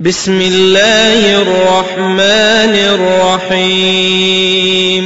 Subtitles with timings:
[0.00, 2.74] بسم الله الرحمن
[3.50, 5.04] الرحيم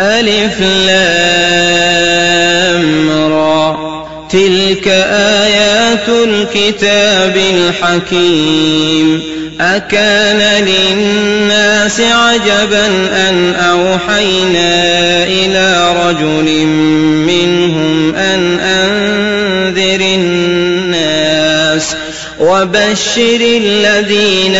[0.00, 2.10] ألف لام
[3.32, 3.76] را
[4.30, 9.22] تلك آيات الكتاب الحكيم
[9.60, 12.86] أكان للناس عجبا
[13.28, 16.48] أن أوحينا إلى رجل
[22.62, 24.56] وبشر الذين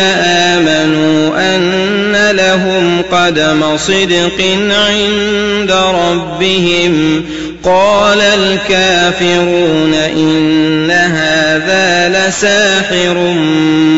[0.57, 7.25] آمنوا أن لهم قدم صدق عند ربهم
[7.63, 13.17] قال الكافرون إن هذا لساحر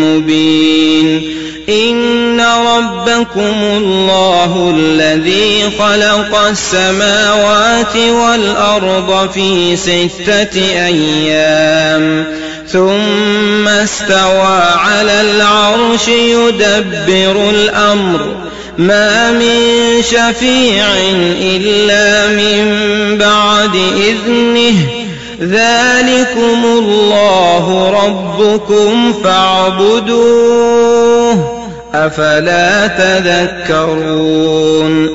[0.02, 1.22] مبين
[1.70, 12.26] إن ربكم الله الذي خلق السماوات والأرض في ستة أيام
[12.76, 18.36] ثم استوى على العرش يدبر الأمر.
[18.78, 19.52] ما من
[20.02, 20.86] شفيع
[21.41, 22.66] إلا من
[23.18, 24.76] بعد إذنه.
[25.41, 30.16] ذلكم الله ربكم فاعبدوه.
[31.94, 35.10] أفلا تذكرون.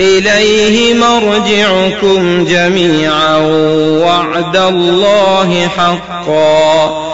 [0.00, 3.36] إليه مرجعكم جميعا.
[4.04, 7.13] وعد الله حقا.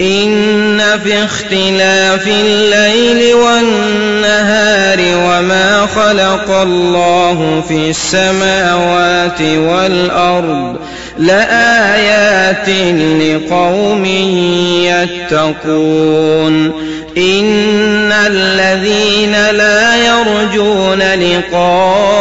[0.00, 10.76] إن في اختلاف الليل والنهار وما خلق الله في السماوات والأرض
[11.18, 12.68] لآيات
[13.20, 14.04] لقوم
[15.30, 16.72] يتقون
[17.16, 22.13] إن الذين لا يرجون لقاءنا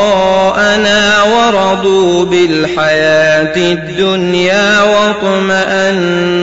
[1.47, 6.35] ورضوا بالحياة الدنيا واطمأنوا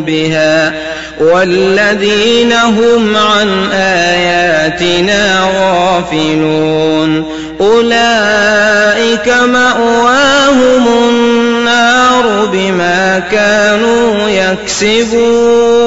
[0.00, 0.74] بها
[1.20, 7.24] والذين هم عن آياتنا غافلون
[7.60, 15.78] أولئك مأواهم النار بما كانوا يكسبون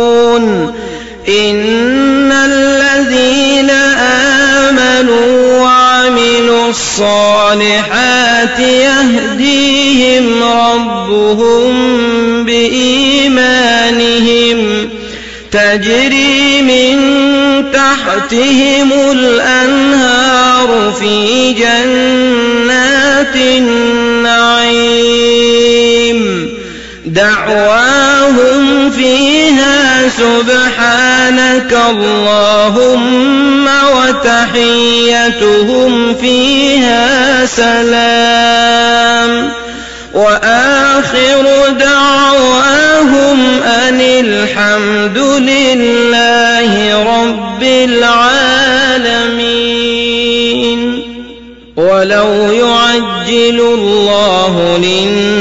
[1.27, 2.31] إن
[6.71, 11.73] الصالحات يهديهم ربهم
[12.45, 13.79] بإيمانهم
[15.51, 17.01] تجري من
[17.73, 25.01] تحتهم الأنهار في جنات النعيم
[27.05, 33.80] دعواهم فيها سبحانك اللهم
[34.11, 39.49] وتحيتهم فيها سلام.
[40.13, 48.71] وآخر دعواهم أن الحمد لله رب العالمين.
[51.77, 55.40] ولو يعجل الله للناس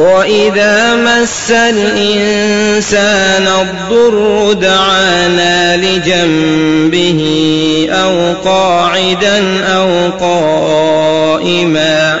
[0.00, 7.22] وإذا مس الإنسان الضر دعانا لجنبه
[7.92, 12.18] أو قاعدا أو قائما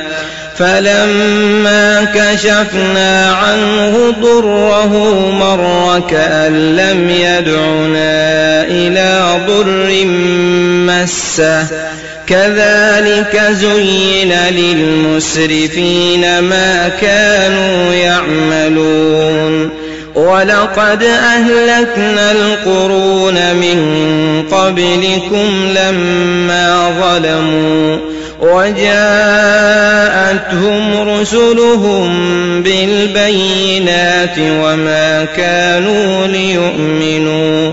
[0.56, 4.96] فلما كشفنا عنه ضره
[5.30, 10.04] مر كأن لم يدعنا إلى ضر
[10.86, 11.66] مسه
[12.30, 19.70] كذلك زين للمسرفين ما كانوا يعملون.
[20.14, 23.78] ولقد أهلكنا القرون من
[24.50, 27.98] قبلكم لما ظلموا
[28.40, 28.80] وجاءتهم
[31.08, 32.08] رسلهم
[32.62, 37.72] بالبينات وما كانوا ليؤمنوا.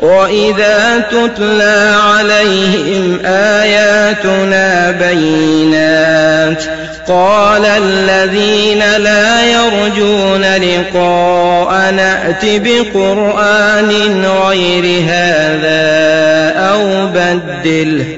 [0.00, 6.62] وإذا تتلى عليهم آياتنا بينات
[7.08, 13.92] قال الذين لا يرجون لقاء نأت بقرآن
[14.24, 15.88] غير هذا
[16.58, 18.17] أو بدله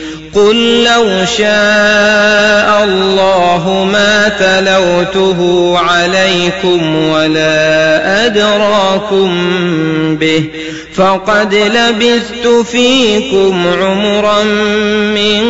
[0.33, 9.29] قل لو شاء الله ما تلوته عليكم ولا أدراكم
[10.15, 10.43] به
[10.95, 14.43] فقد لبثت فيكم عمرا
[15.13, 15.43] من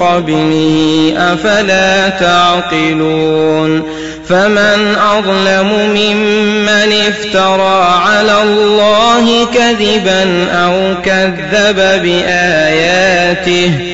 [0.00, 3.82] قبله أفلا تعقلون؟
[4.28, 13.93] فمن أظلم ممن افترى على الله كذبا أو كذب بآياته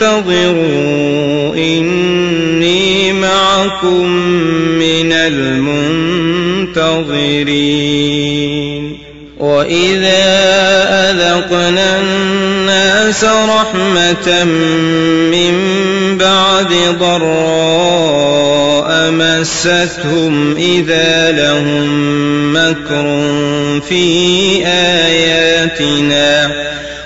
[0.00, 4.06] فانتظروا إني معكم
[4.78, 6.84] من المنتظرين.
[9.38, 10.24] وإذا
[11.10, 14.44] أذقنا الناس رحمة
[15.30, 15.54] من
[16.18, 18.34] بعد ضراء
[19.10, 21.86] مستهم إذا لهم
[22.56, 23.22] مكر
[23.88, 26.33] في آياتنا.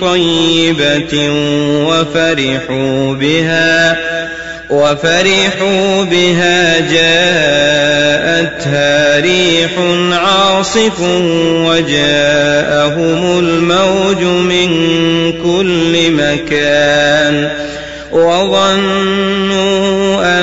[0.00, 1.30] طيبة
[1.86, 3.96] وفرحوا بها
[4.70, 8.20] وفرحوا بها جاءتها
[9.20, 9.70] ريح
[10.12, 11.00] عاصف
[11.66, 14.70] وجاءهم الموج من
[15.32, 17.50] كل مكان
[18.12, 19.60] وظنوا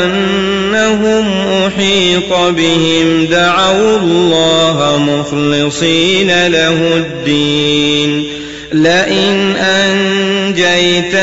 [0.04, 1.26] أنهم
[1.68, 8.27] أحيط بهم دعوا الله مخلصين له الدين.
[8.74, 11.16] لئن أنجيتنا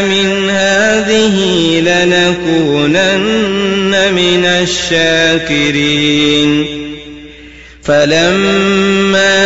[0.00, 1.36] من هذه
[1.80, 3.14] لنكونن
[4.14, 6.04] من الشاكرين.
[7.84, 9.44] فلما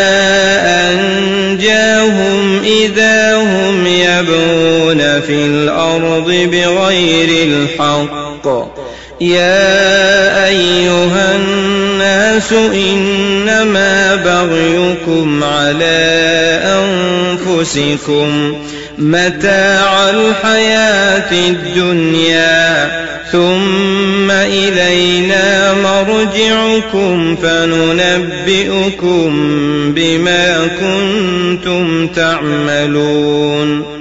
[0.91, 8.47] أنجاهم إذا هم يبغون في الأرض بغير الحق
[9.21, 16.09] يا أيها الناس إنما بغيكم على
[16.65, 17.08] أنفسكم
[18.99, 22.91] متاع الحياة الدنيا
[23.33, 29.31] ثم إلينا مرجعكم فننبئكم
[29.95, 33.99] بما كنتم تعملون.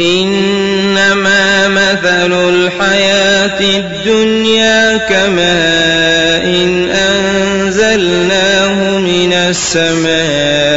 [0.00, 10.69] إنما مثل الحياة الدنيا كماء إن أنزلناه من السماء.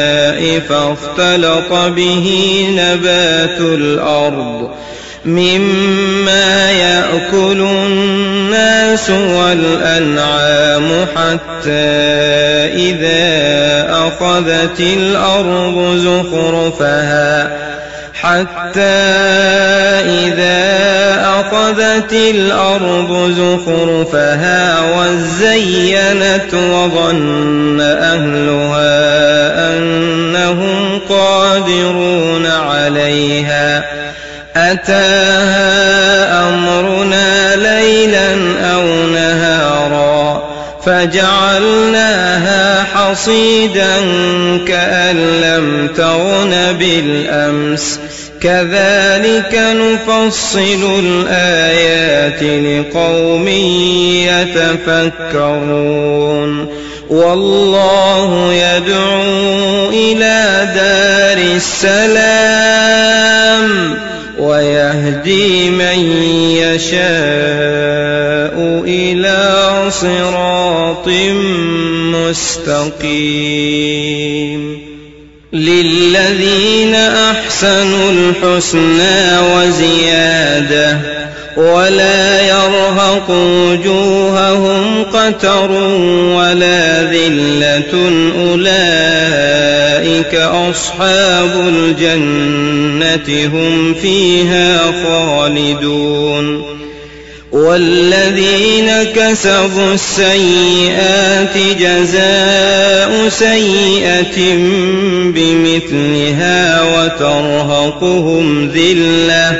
[0.69, 4.69] فاختلط به نبات الأرض
[5.25, 11.69] مما يأكل الناس والأنعام حتى
[12.75, 13.33] إذا
[13.91, 17.57] أخذت الأرض زخرفها
[18.23, 18.79] حتى
[20.05, 20.73] إذا
[21.25, 29.32] أخذت الأرض زخرفها وزينت وظن أهلها
[30.53, 33.85] أنهم قادرون عليها.
[34.55, 38.33] أتاها أمرنا ليلا
[38.73, 38.83] أو
[39.13, 40.43] نهارا
[40.85, 43.95] فجعلناها حصيدا
[44.67, 47.99] كأن لم تغن بالأمس.
[48.41, 53.47] كذلك نفصل الآيات لقوم
[55.33, 56.67] يتفكرون.
[57.09, 63.69] والله يدعو إلى دار السلام
[64.39, 66.11] ويهدي من
[66.57, 67.03] يشاء
[68.87, 71.07] إلى صراط
[72.13, 74.63] مستقيم.
[75.53, 80.97] للذين أحسنوا الحسنى وزيادة
[81.57, 85.71] ولا يرهق وجوههم قتر
[86.37, 87.93] ولا ذلة
[88.39, 96.73] أولئك أصحاب الجنة هم فيها خالدون.
[97.51, 104.55] والذين كسبوا السيئات جزاء سيئة
[105.35, 109.59] بمثلها وترهقهم ذلة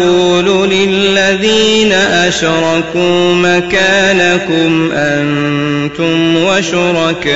[0.00, 7.34] نقول للذين أشركوا مكانكم أنتم وشركاؤكم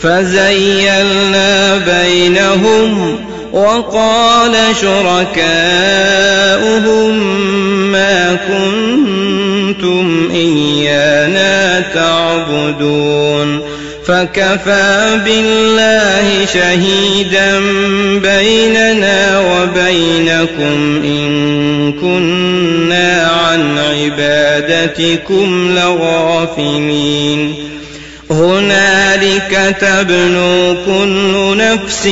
[0.00, 3.18] فزيلنا بينهم
[3.52, 5.48] وقال شركاؤهم
[7.92, 13.57] ما كنتم إيانا تعبدون
[14.08, 17.60] فكفى بالله شهيدا
[18.18, 27.54] بيننا وبينكم إن كنا عن عبادتكم لغافلين.
[28.30, 32.06] هنالك تبلو كل نفس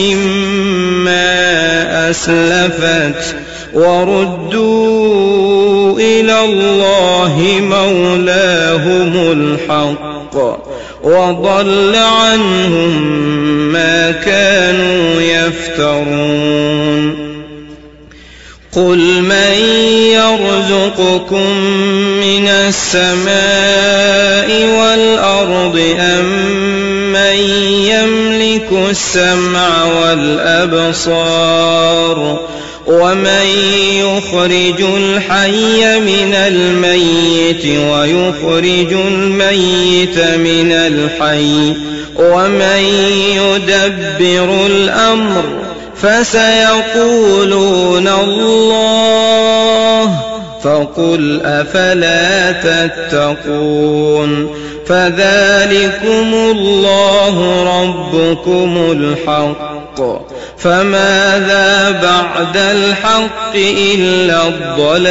[1.05, 3.37] ما أسلفت
[3.75, 5.07] وردوا
[6.01, 7.61] إلى الله
[8.87, 10.37] مولاهم الحق
[11.03, 13.03] وضل عنهم
[13.73, 16.77] ما كانوا يفترون.
[18.77, 19.55] قل من
[20.13, 21.51] يرزقكم
[22.21, 23.37] من السماء
[24.79, 26.27] والأرض أم
[27.13, 27.37] من
[27.87, 31.37] يملك السمع والأبصار
[32.87, 33.47] ومن
[33.93, 41.75] يخرج الحي من الميت ويخرج الميت من الحي
[42.17, 42.83] ومن
[43.37, 45.45] يدبر الأمر
[46.03, 50.21] فسيقولون الله
[50.63, 54.51] فقل أفلا تتقون
[54.87, 58.91] فذلكم الله ربكم
[59.99, 60.27] الحق.
[60.59, 65.07] فماذا بعد الحق إلا الضلال؟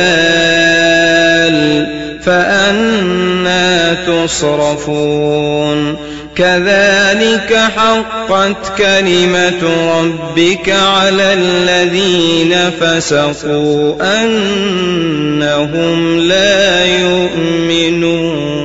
[2.24, 5.96] فأنا تصرفون.
[6.36, 9.64] كذلك حقت كلمة
[10.00, 18.65] ربك على الذين فسقوا أنهم لا يؤمنون.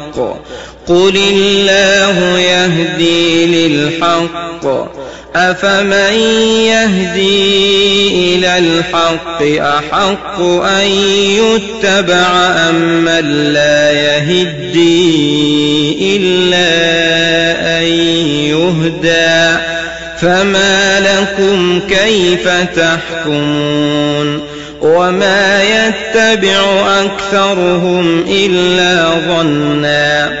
[0.91, 4.91] قل الله يهدي للحق
[5.35, 6.13] أفمن
[6.67, 10.87] يهدي إلى الحق أحق أن
[11.39, 14.97] يتبع أم من لا يهدي
[16.17, 16.67] إلا
[17.79, 17.83] أن
[18.51, 19.57] يهدى
[20.19, 24.41] فما لكم كيف تحكمون
[24.81, 26.61] وما يتبع
[27.01, 30.40] أكثرهم إلا ظنّا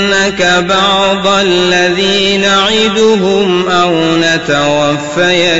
[0.31, 5.57] نرينك بعض الذي نعدهم أو نتوفينك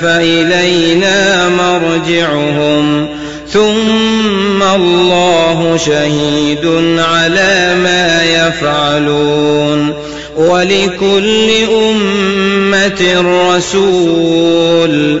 [0.00, 3.08] فإلينا مرجعهم
[3.48, 6.66] ثم الله شهيد
[6.98, 9.94] على ما يفعلون
[10.36, 11.50] ولكل
[11.90, 15.20] أمة رسول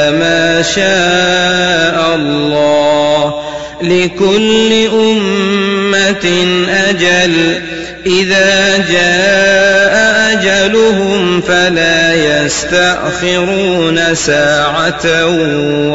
[0.61, 3.41] شاء الله
[3.81, 6.45] لكل أمة
[6.89, 7.61] أجل.
[8.05, 9.95] إذا جاء
[10.31, 15.25] أجلهم فلا يستأخرون ساعة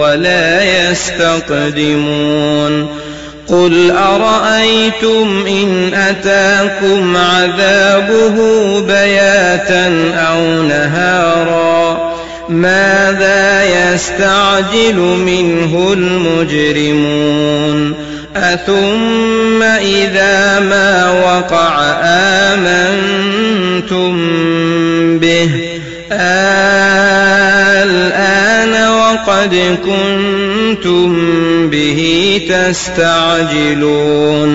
[0.00, 2.88] ولا يستقدمون.
[3.48, 8.36] قل أرأيتم إن أتاكم عذابه
[8.80, 11.95] بياتا أو نهارا
[12.48, 17.94] ماذا يستعجل منه المجرمون؟
[18.36, 21.84] أثم إذا ما وقع
[22.54, 24.16] آمنتم
[25.18, 25.50] به؟
[27.82, 31.16] الآن وقد كنتم
[31.70, 34.50] به تستعجلون.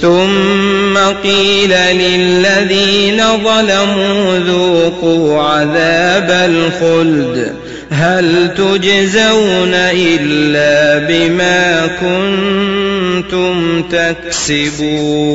[0.00, 7.54] ثم قيل للذين ظلموا ذوقوا عذاب الخلد.
[7.90, 15.34] هل تجزون إلا بما كنتم تكسبون؟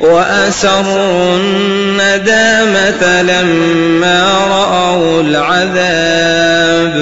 [0.00, 6.96] وأسروا الندامة لما رأوا العذاب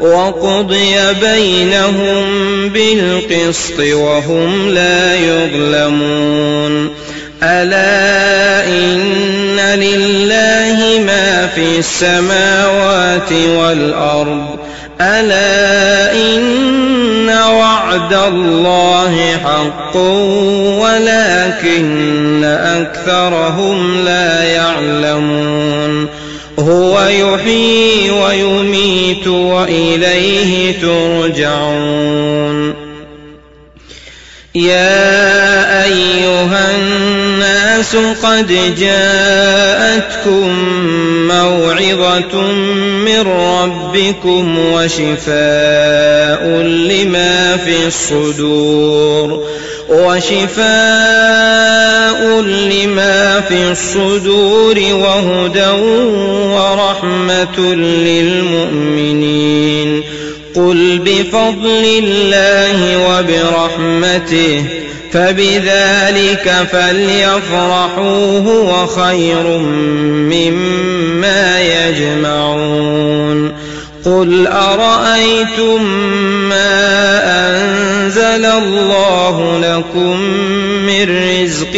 [0.00, 2.24] وقضي بينهم
[2.68, 6.94] بالقسط وهم لا يظلمون.
[7.42, 14.46] ألا إن لله ما في السماوات والأرض.
[15.00, 17.30] ألا إن
[17.86, 19.96] وعد الله حق
[20.82, 26.08] ولكن أكثرهم لا يعلمون.
[26.58, 32.74] هو يحيي ويميت وإليه ترجعون.
[34.54, 35.25] يا
[37.94, 40.48] الناس قد جاءتكم
[41.28, 42.42] موعظة
[43.04, 49.44] من ربكم وشفاء لما في الصدور
[49.88, 50.66] وشفاء
[52.40, 55.70] لما في الصدور وهدى
[56.54, 57.60] ورحمة
[58.06, 60.02] للمؤمنين.
[60.56, 69.58] قل بفضل الله وبرحمته فبذلك فليفرحوا هو خير
[70.28, 73.52] مما يجمعون.
[74.06, 75.82] قل أرأيتم
[76.48, 80.20] ما أنزل الله لكم
[80.86, 81.76] من رزق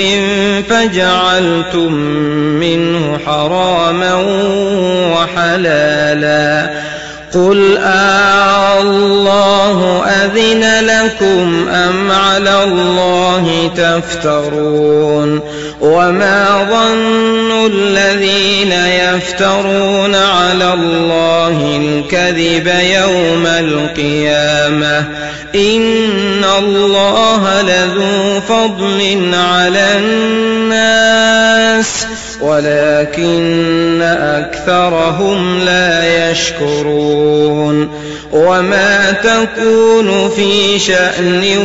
[0.68, 1.92] فجعلتم
[2.60, 4.14] منه حراما
[5.12, 6.70] وحلالا
[7.34, 7.78] قل
[8.80, 15.40] الله أذن لكم أم على الله تفترون
[15.80, 24.98] وما ظن الذين يفترون على الله الكذب يوم القيامة
[25.54, 31.08] إن الله لذو فضل على الناس
[32.40, 37.88] ولكن أكثرهم لا يشكرون
[38.32, 41.58] وما تكون في شأن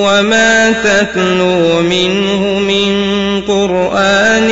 [0.00, 3.06] وما تتلو منه من
[3.48, 4.50] قرآن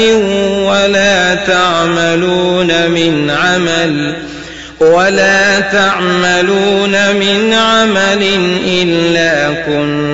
[0.65, 4.15] ولا تعملون من عمل
[4.81, 8.23] ولا تعملون من عمل
[8.67, 10.14] إلا كنا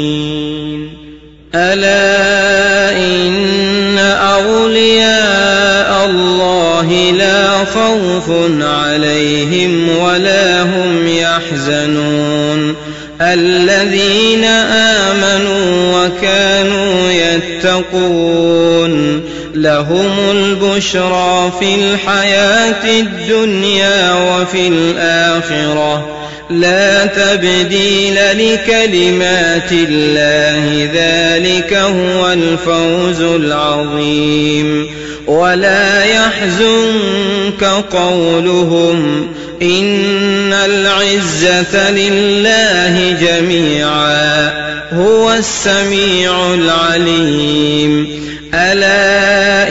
[1.55, 8.29] ألا إن أولياء الله لا خوف
[8.61, 12.75] عليهم ولا هم يحزنون.
[13.21, 19.21] الذين آمنوا وكانوا يتقون.
[19.55, 26.20] لهم البشرى في الحياة الدنيا وفي الآخرة.
[26.51, 34.87] لا تبديل لكلمات الله ذلك هو الفوز العظيم.
[35.27, 39.27] ولا يحزنك قولهم
[39.61, 44.51] إن العزة لله جميعا
[44.93, 48.21] هو السميع العليم.
[48.53, 49.70] ألا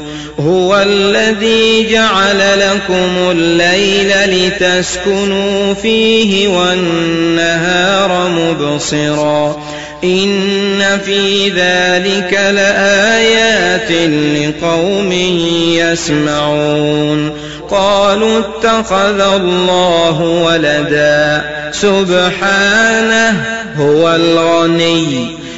[0.39, 9.63] هو الذي جعل لكم الليل لتسكنوا فيه والنهار مبصرا.
[10.03, 15.11] إن في ذلك لآيات لقوم
[15.77, 17.31] يسمعون.
[17.69, 21.41] قالوا اتخذ الله ولدا.
[21.71, 23.45] سبحانه
[23.77, 25.41] هو الغني.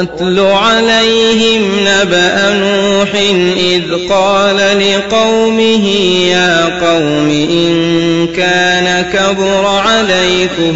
[0.00, 3.14] واتل عليهم نبأ نوح
[3.56, 5.88] إذ قال لقومه
[6.30, 10.74] يا قوم إن كان كبر عليكم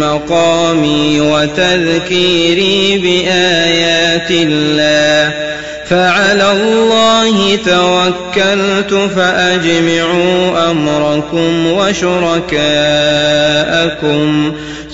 [0.00, 5.45] مقامي وتذكيري بآيات الله
[5.90, 12.56] فعلى الله توكلت فأجمعوا أمركم وشركاءكم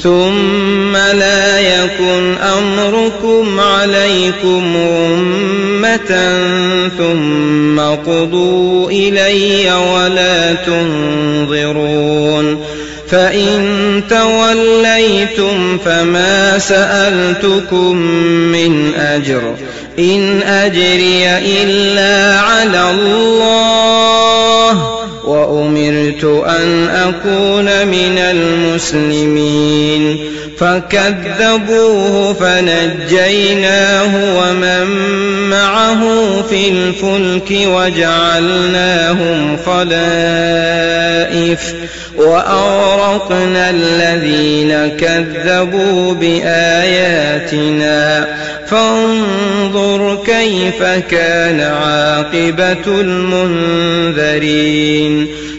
[0.02, 6.38] ثم لا يكن أمركم عليكم غمة
[6.98, 11.92] ثم قضوا إلي ولا تنظرون
[13.08, 17.96] فإن توليتم فما سألتكم
[18.52, 19.54] من أجر
[19.98, 24.92] إن أجري إلا على الله
[25.24, 30.18] وأمرت أن أكون من المسلمين.
[30.62, 34.86] فكذبوه فنجيناه ومن
[35.50, 36.02] معه
[36.42, 40.14] في الفلك وجعلناهم خلائف
[42.16, 48.02] وأغرقنا الذين كذبوا بآياتنا.
[48.66, 54.62] فانظر كيف كان عاقبة المنذرين.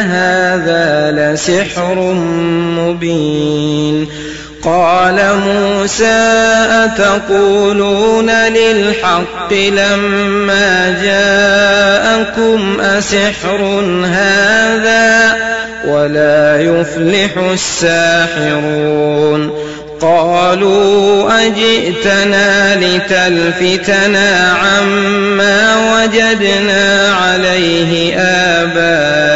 [0.00, 1.94] هذا لسحر
[2.78, 4.08] مبين.
[4.64, 6.34] قال موسى
[6.70, 13.62] أتقولون للحق لما جاءكم أسحر
[14.04, 15.36] هذا
[15.88, 19.50] ولا يفلح الساحرون؟
[20.00, 29.35] قالوا أجئتنا لتلفتنا عما وجدنا عليه آباءنا.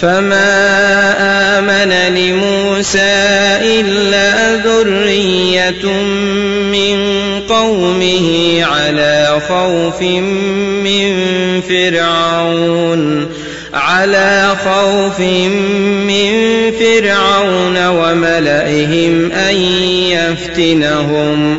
[0.00, 3.16] فما آمن لموسى
[3.60, 5.92] إلا ذرية
[6.72, 6.98] من
[7.48, 10.02] قومه على خوف
[10.82, 11.12] من
[11.68, 13.26] فرعون
[13.74, 16.32] على خوف من
[16.80, 19.56] فرعون وملئهم أن
[20.10, 21.58] يفتنهم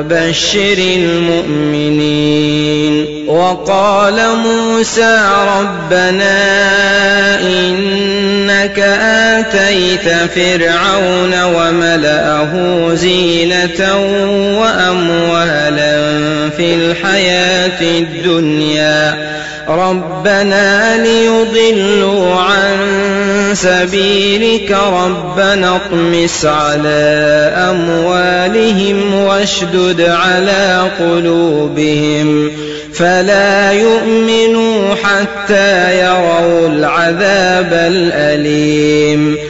[0.00, 2.44] وبشر المؤمنين
[3.28, 5.18] وقال موسى
[5.58, 6.40] ربنا
[7.40, 12.54] إنك آتيت فرعون وملأه
[12.94, 13.96] زينة
[14.60, 16.00] وأموالا
[16.56, 19.30] في الحياة الدنيا
[19.68, 22.76] ربنا ليضلوا عن
[23.54, 32.50] سبيلك ربنا اطمس على أموالهم واشدد على قلوبهم
[32.94, 39.49] فلا يؤمنوا حتى يروا العذاب الأليم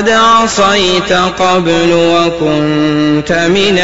[0.00, 3.78] وقد عصيت قبل وكنت من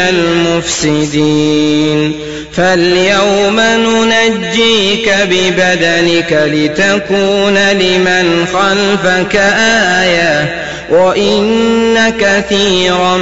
[0.64, 2.12] المفسدين.
[2.52, 9.36] فاليوم ننجيك ببدنك لتكون لمن خلفك
[10.06, 10.66] آية.
[10.90, 13.16] وإن كثيرا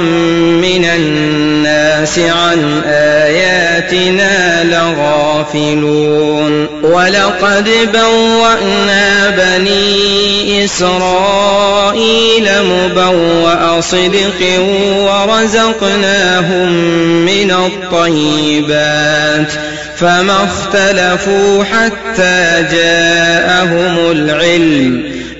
[0.61, 14.59] من الناس عن آياتنا لغافلون ولقد بوأنا بني إسرائيل مبوأ صدق
[14.97, 16.69] ورزقناهم
[17.25, 19.51] من الطيبات
[19.97, 25.15] فما اختلفوا حتى جاءهم العلم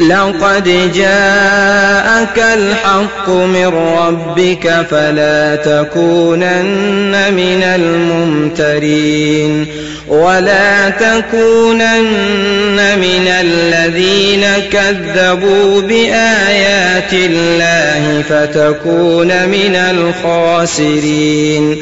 [0.00, 9.66] لقد جاءك الحق من ربك فلا تكونن من الممترين
[10.08, 21.76] ولا تكونن من الذين كذبوا بآيات الله فتكون من الخاسرين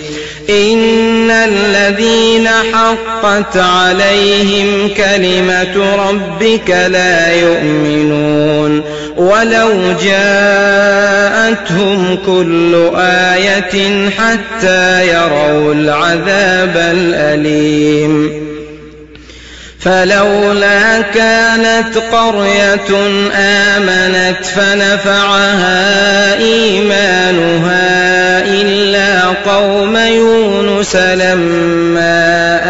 [0.51, 8.82] إن الذين حقت عليهم كلمة ربك لا يؤمنون
[9.16, 9.70] ولو
[10.05, 11.38] جاءتهم
[12.26, 18.49] كل آية حتى يروا العذاب الأليم
[19.81, 22.91] فلولا كانت قرية
[23.35, 27.89] آمنت فنفعها إيمانها
[28.45, 32.61] إلا قوم يونس لما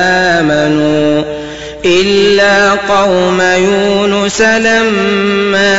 [0.41, 1.25] آمنوا
[1.85, 5.79] إلا قوم يونس لما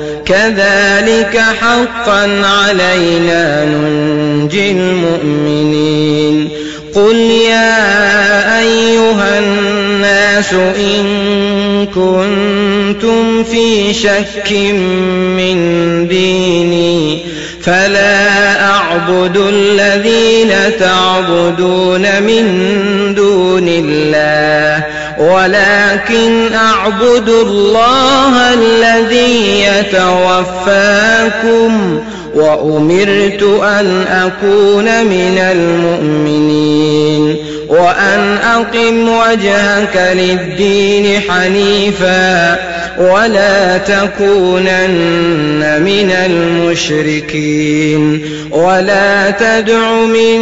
[0.25, 6.49] كذلك حقا علينا ننجي المؤمنين.
[6.95, 11.05] قل يا أيها الناس إن
[11.85, 14.51] كنتم في شك
[15.37, 15.57] من
[16.07, 17.19] ديني
[17.61, 22.45] فلا أعبد الذين تعبدون من
[23.15, 24.40] دون الله
[25.21, 31.31] ولكن أعبد الله الذي يتوفاكم
[32.35, 37.35] وأمرت أن أكون من المؤمنين
[37.69, 42.57] وأن أقم وجهك للدين حنيفا
[42.97, 45.01] ولا تكونن
[45.81, 48.01] من المشركين
[48.51, 50.39] ولا تدع من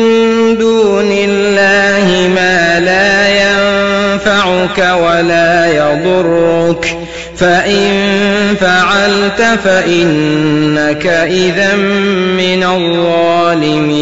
[0.57, 3.27] دون الله ما لا
[4.27, 6.97] ينفعك ولا يضرك.
[7.37, 7.91] فإن
[8.61, 11.75] فعلت فإنك إذا
[12.37, 13.99] من الظالمين.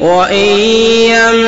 [0.00, 1.47] وإن